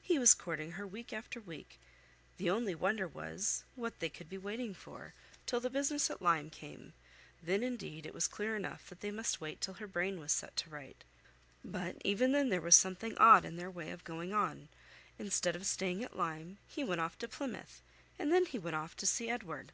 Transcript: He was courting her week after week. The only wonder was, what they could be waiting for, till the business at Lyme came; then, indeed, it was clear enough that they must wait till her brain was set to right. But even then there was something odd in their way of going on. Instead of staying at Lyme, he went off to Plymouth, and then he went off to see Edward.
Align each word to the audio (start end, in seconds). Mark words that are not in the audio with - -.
He 0.00 0.18
was 0.18 0.32
courting 0.32 0.70
her 0.72 0.86
week 0.86 1.12
after 1.12 1.38
week. 1.38 1.78
The 2.38 2.48
only 2.48 2.74
wonder 2.74 3.06
was, 3.06 3.64
what 3.74 4.00
they 4.00 4.08
could 4.08 4.26
be 4.26 4.38
waiting 4.38 4.72
for, 4.72 5.12
till 5.44 5.60
the 5.60 5.68
business 5.68 6.10
at 6.10 6.22
Lyme 6.22 6.48
came; 6.48 6.94
then, 7.42 7.62
indeed, 7.62 8.06
it 8.06 8.14
was 8.14 8.26
clear 8.26 8.56
enough 8.56 8.88
that 8.88 9.00
they 9.00 9.10
must 9.10 9.42
wait 9.42 9.60
till 9.60 9.74
her 9.74 9.86
brain 9.86 10.18
was 10.18 10.32
set 10.32 10.56
to 10.56 10.70
right. 10.70 11.04
But 11.62 12.00
even 12.06 12.32
then 12.32 12.48
there 12.48 12.62
was 12.62 12.74
something 12.74 13.18
odd 13.18 13.44
in 13.44 13.56
their 13.56 13.70
way 13.70 13.90
of 13.90 14.02
going 14.02 14.32
on. 14.32 14.70
Instead 15.18 15.54
of 15.54 15.66
staying 15.66 16.02
at 16.02 16.16
Lyme, 16.16 16.56
he 16.66 16.82
went 16.82 17.02
off 17.02 17.18
to 17.18 17.28
Plymouth, 17.28 17.82
and 18.18 18.32
then 18.32 18.46
he 18.46 18.58
went 18.58 18.76
off 18.76 18.96
to 18.96 19.06
see 19.06 19.28
Edward. 19.28 19.72